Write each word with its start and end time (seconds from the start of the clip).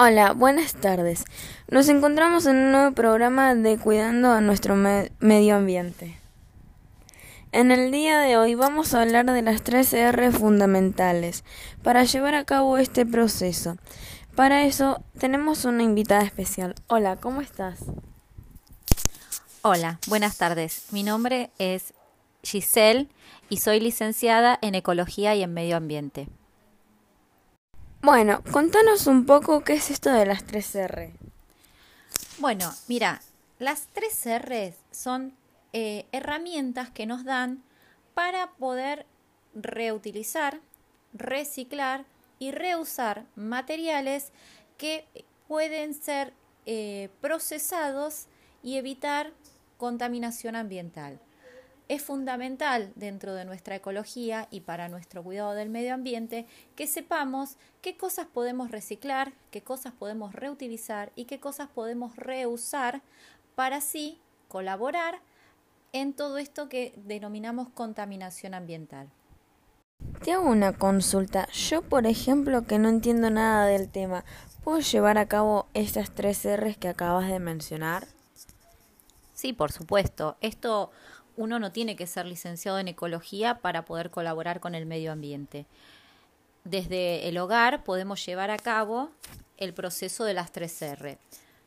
Hola, 0.00 0.32
buenas 0.32 0.74
tardes. 0.74 1.24
Nos 1.68 1.88
encontramos 1.88 2.46
en 2.46 2.54
un 2.54 2.70
nuevo 2.70 2.94
programa 2.94 3.56
de 3.56 3.78
Cuidando 3.78 4.30
a 4.30 4.40
nuestro 4.40 4.76
medio 4.76 5.56
ambiente. 5.56 6.16
En 7.50 7.72
el 7.72 7.90
día 7.90 8.20
de 8.20 8.36
hoy 8.36 8.54
vamos 8.54 8.94
a 8.94 9.02
hablar 9.02 9.26
de 9.26 9.42
las 9.42 9.62
tres 9.62 9.92
R 9.92 10.30
fundamentales 10.30 11.42
para 11.82 12.04
llevar 12.04 12.36
a 12.36 12.44
cabo 12.44 12.78
este 12.78 13.06
proceso. 13.06 13.76
Para 14.36 14.62
eso 14.62 15.02
tenemos 15.18 15.64
una 15.64 15.82
invitada 15.82 16.22
especial. 16.22 16.76
Hola, 16.86 17.16
¿cómo 17.16 17.40
estás? 17.40 17.80
Hola, 19.62 19.98
buenas 20.06 20.38
tardes. 20.38 20.92
Mi 20.92 21.02
nombre 21.02 21.50
es 21.58 21.92
Giselle 22.44 23.08
y 23.48 23.56
soy 23.56 23.80
licenciada 23.80 24.60
en 24.62 24.76
Ecología 24.76 25.34
y 25.34 25.42
en 25.42 25.52
Medio 25.52 25.76
Ambiente. 25.76 26.28
Bueno, 28.00 28.42
contanos 28.52 29.08
un 29.08 29.26
poco 29.26 29.64
qué 29.64 29.74
es 29.74 29.90
esto 29.90 30.10
de 30.10 30.24
las 30.24 30.46
3R. 30.46 31.12
Bueno, 32.38 32.72
mira, 32.86 33.20
las 33.58 33.88
3R 33.92 34.74
son 34.92 35.34
eh, 35.72 36.06
herramientas 36.12 36.90
que 36.90 37.06
nos 37.06 37.24
dan 37.24 37.62
para 38.14 38.52
poder 38.52 39.04
reutilizar, 39.54 40.60
reciclar 41.12 42.04
y 42.38 42.52
reusar 42.52 43.24
materiales 43.34 44.30
que 44.76 45.04
pueden 45.48 45.92
ser 45.92 46.32
eh, 46.66 47.08
procesados 47.20 48.26
y 48.62 48.76
evitar 48.76 49.32
contaminación 49.76 50.54
ambiental 50.54 51.20
es 51.88 52.02
fundamental 52.02 52.92
dentro 52.96 53.34
de 53.34 53.44
nuestra 53.44 53.76
ecología 53.76 54.46
y 54.50 54.60
para 54.60 54.88
nuestro 54.88 55.22
cuidado 55.22 55.54
del 55.54 55.70
medio 55.70 55.94
ambiente 55.94 56.46
que 56.76 56.86
sepamos 56.86 57.56
qué 57.80 57.96
cosas 57.96 58.26
podemos 58.26 58.70
reciclar, 58.70 59.32
qué 59.50 59.62
cosas 59.62 59.94
podemos 59.94 60.34
reutilizar 60.34 61.12
y 61.16 61.24
qué 61.24 61.40
cosas 61.40 61.68
podemos 61.68 62.14
reusar 62.16 63.00
para 63.54 63.76
así 63.76 64.20
colaborar 64.48 65.20
en 65.92 66.12
todo 66.12 66.38
esto 66.38 66.68
que 66.68 66.92
denominamos 67.06 67.68
contaminación 67.70 68.54
ambiental. 68.54 69.08
Te 70.22 70.32
hago 70.32 70.48
una 70.48 70.74
consulta. 70.74 71.48
Yo, 71.52 71.82
por 71.82 72.06
ejemplo, 72.06 72.66
que 72.66 72.78
no 72.78 72.88
entiendo 72.88 73.30
nada 73.30 73.66
del 73.66 73.88
tema, 73.88 74.24
¿puedo 74.62 74.80
llevar 74.80 75.18
a 75.18 75.26
cabo 75.26 75.66
estas 75.74 76.10
tres 76.10 76.44
R's 76.44 76.76
que 76.76 76.88
acabas 76.88 77.28
de 77.28 77.40
mencionar? 77.40 78.06
Sí, 79.32 79.52
por 79.52 79.72
supuesto. 79.72 80.36
Esto 80.40 80.90
uno 81.38 81.60
no 81.60 81.70
tiene 81.70 81.94
que 81.94 82.08
ser 82.08 82.26
licenciado 82.26 82.80
en 82.80 82.88
ecología 82.88 83.60
para 83.60 83.84
poder 83.84 84.10
colaborar 84.10 84.58
con 84.58 84.74
el 84.74 84.86
medio 84.86 85.12
ambiente. 85.12 85.66
Desde 86.64 87.28
el 87.28 87.38
hogar 87.38 87.84
podemos 87.84 88.26
llevar 88.26 88.50
a 88.50 88.58
cabo 88.58 89.10
el 89.56 89.72
proceso 89.72 90.24
de 90.24 90.34
las 90.34 90.50
tres 90.50 90.82
R. 90.82 91.16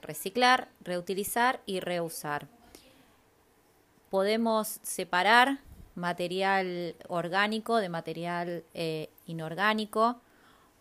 Reciclar, 0.00 0.68
reutilizar 0.80 1.60
y 1.66 1.80
reusar. 1.80 2.48
Podemos 4.08 4.80
separar 4.82 5.58
material 5.94 6.96
orgánico 7.08 7.76
de 7.76 7.90
material 7.90 8.64
eh, 8.72 9.10
inorgánico. 9.26 10.22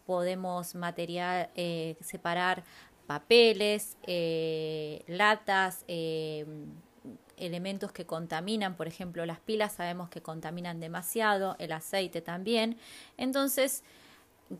Podemos 0.05 0.75
material, 0.75 1.49
eh, 1.55 1.97
separar 1.99 2.63
papeles, 3.05 3.97
eh, 4.03 5.03
latas, 5.07 5.83
elementos 7.37 7.91
que 7.91 8.05
contaminan, 8.05 8.75
por 8.75 8.87
ejemplo 8.87 9.25
las 9.25 9.39
pilas 9.39 9.73
sabemos 9.73 10.09
que 10.09 10.21
contaminan 10.21 10.79
demasiado, 10.79 11.55
el 11.59 11.71
aceite 11.71 12.21
también. 12.21 12.77
Entonces, 13.17 13.83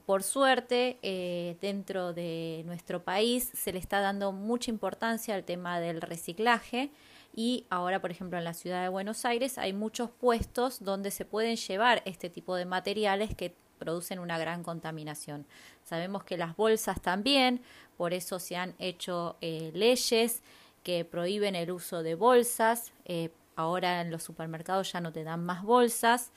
por 0.06 0.24
suerte, 0.24 0.98
eh, 1.02 1.58
dentro 1.62 2.14
de 2.14 2.64
nuestro 2.66 3.04
país 3.04 3.50
se 3.54 3.72
le 3.72 3.80
está 3.80 4.02
dando 4.02 4.32
mucha 4.32 4.70
importancia 4.70 5.34
al 5.34 5.44
tema 5.44 5.80
del 5.80 6.02
reciclaje 6.02 6.92
y 7.34 7.66
ahora, 7.70 8.02
por 8.02 8.12
ejemplo, 8.12 8.38
en 8.38 8.44
la 8.44 8.54
ciudad 8.54 8.82
de 8.82 8.90
Buenos 8.90 9.24
Aires 9.24 9.58
hay 9.58 9.72
muchos 9.72 10.10
puestos 10.10 10.84
donde 10.84 11.12
se 11.12 11.24
pueden 11.24 11.56
llevar 11.56 12.02
este 12.06 12.30
tipo 12.30 12.56
de 12.56 12.66
materiales 12.66 13.36
que 13.36 13.56
producen 13.78 14.20
una 14.20 14.38
gran 14.38 14.64
contaminación. 14.64 15.46
Sabemos 15.84 16.24
que 16.24 16.36
las 16.36 16.56
bolsas 16.58 17.00
también, 17.02 17.62
por 17.96 18.14
eso 18.14 18.40
se 18.40 18.56
han 18.56 18.74
hecho 18.80 19.38
eh, 19.42 19.72
leyes 19.74 20.42
que 20.84 21.06
prohíben 21.06 21.56
el 21.56 21.72
uso 21.72 22.04
de 22.04 22.16
bolsas. 22.16 22.94
Eh, 23.06 23.30
ahora 23.56 24.02
en 24.02 24.12
los 24.12 24.24
supermercados 24.24 24.92
ya 24.92 25.02
no 25.02 25.12
te 25.12 25.24
dan 25.24 25.46
más 25.46 25.64
bolsas. 25.64 26.32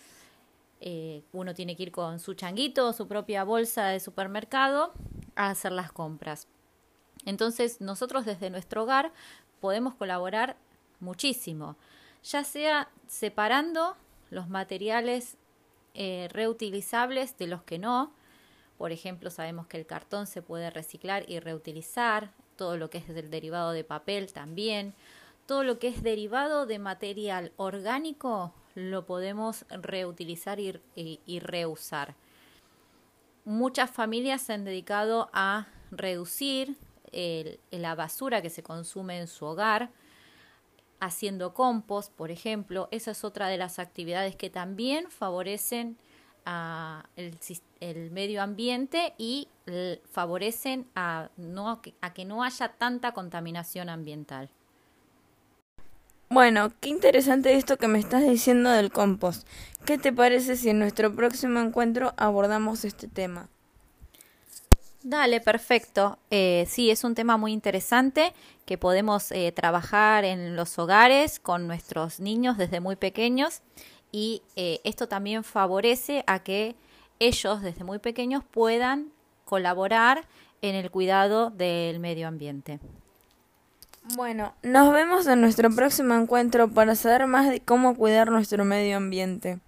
Eh, 0.80 1.22
uno 1.32 1.54
tiene 1.54 1.76
que 1.76 1.84
ir 1.84 1.92
con 1.92 2.18
su 2.18 2.34
changuito 2.34 2.88
o 2.88 2.92
su 2.92 3.06
propia 3.06 3.44
bolsa 3.44 3.88
de 3.88 4.00
supermercado 4.00 4.92
a 5.36 5.50
hacer 5.50 5.72
las 5.72 5.92
compras. 5.92 6.48
Entonces 7.26 7.80
nosotros 7.80 8.24
desde 8.24 8.50
nuestro 8.50 8.84
hogar 8.84 9.12
podemos 9.60 9.94
colaborar 9.94 10.56
muchísimo, 11.00 11.76
ya 12.22 12.44
sea 12.44 12.88
separando 13.06 13.96
los 14.30 14.48
materiales 14.48 15.36
eh, 15.94 16.28
reutilizables 16.32 17.36
de 17.36 17.46
los 17.46 17.62
que 17.62 17.78
no. 17.78 18.12
Por 18.78 18.92
ejemplo, 18.92 19.30
sabemos 19.30 19.66
que 19.66 19.76
el 19.76 19.86
cartón 19.86 20.26
se 20.26 20.40
puede 20.40 20.70
reciclar 20.70 21.28
y 21.28 21.40
reutilizar, 21.40 22.32
todo 22.60 22.76
lo 22.76 22.90
que 22.90 22.98
es 22.98 23.08
del 23.08 23.30
derivado 23.30 23.72
de 23.72 23.84
papel 23.84 24.34
también, 24.34 24.92
todo 25.46 25.64
lo 25.64 25.78
que 25.78 25.88
es 25.88 26.02
derivado 26.02 26.66
de 26.66 26.78
material 26.78 27.52
orgánico 27.56 28.52
lo 28.74 29.06
podemos 29.06 29.64
reutilizar 29.70 30.58
y, 30.60 31.40
reusar. 31.40 32.16
Muchas 33.46 33.90
familias 33.90 34.42
se 34.42 34.52
han 34.52 34.66
dedicado 34.66 35.30
a 35.32 35.68
reducir 35.90 36.76
la 37.70 37.94
basura 37.94 38.42
que 38.42 38.50
se 38.50 38.62
consume 38.62 39.18
en 39.18 39.26
su 39.26 39.46
hogar, 39.46 39.88
haciendo 41.00 41.54
compost, 41.54 42.12
por 42.12 42.30
ejemplo. 42.30 42.88
Esa 42.90 43.12
es 43.12 43.24
otra 43.24 43.48
de 43.48 43.56
las 43.56 43.78
actividades 43.78 44.36
que 44.36 44.50
también 44.50 45.10
favorecen 45.10 45.96
a 46.46 47.04
el, 47.16 48.10
medio 48.10 48.42
ambiente 48.42 49.14
y 49.18 49.48
favorecen 50.10 50.86
a, 50.94 51.30
no, 51.36 51.80
a 52.00 52.12
que 52.12 52.24
no 52.24 52.42
haya 52.42 52.68
tanta 52.68 53.12
contaminación 53.12 53.88
ambiental. 53.88 54.50
Bueno, 56.28 56.70
qué 56.80 56.90
interesante 56.90 57.56
esto 57.56 57.76
que 57.76 57.88
me 57.88 57.98
estás 57.98 58.22
diciendo 58.22 58.70
del 58.70 58.92
compost. 58.92 59.48
¿Qué 59.84 59.98
te 59.98 60.12
parece 60.12 60.54
si 60.54 60.70
en 60.70 60.78
nuestro 60.78 61.12
próximo 61.12 61.58
encuentro 61.58 62.14
abordamos 62.16 62.84
este 62.84 63.08
tema? 63.08 63.48
Dale, 65.02 65.40
perfecto. 65.40 66.18
Eh, 66.30 66.66
sí, 66.68 66.90
es 66.90 67.04
un 67.04 67.14
tema 67.14 67.36
muy 67.36 67.52
interesante 67.52 68.32
que 68.64 68.78
podemos 68.78 69.32
eh, 69.32 69.50
trabajar 69.50 70.24
en 70.24 70.54
los 70.54 70.78
hogares 70.78 71.40
con 71.40 71.66
nuestros 71.66 72.20
niños 72.20 72.58
desde 72.58 72.78
muy 72.78 72.96
pequeños 72.96 73.62
y 74.12 74.42
eh, 74.56 74.80
esto 74.84 75.08
también 75.08 75.44
favorece 75.44 76.24
a 76.26 76.40
que 76.40 76.74
ellos 77.18 77.62
desde 77.62 77.84
muy 77.84 77.98
pequeños 77.98 78.44
puedan 78.44 79.12
colaborar 79.44 80.26
en 80.62 80.74
el 80.74 80.90
cuidado 80.90 81.50
del 81.50 82.00
medio 82.00 82.28
ambiente. 82.28 82.80
Bueno, 84.16 84.54
nos 84.62 84.92
vemos 84.92 85.26
en 85.26 85.40
nuestro 85.40 85.70
próximo 85.70 86.14
encuentro 86.14 86.68
para 86.68 86.94
saber 86.94 87.26
más 87.26 87.48
de 87.48 87.60
cómo 87.60 87.94
cuidar 87.94 88.30
nuestro 88.30 88.64
medio 88.64 88.96
ambiente. 88.96 89.60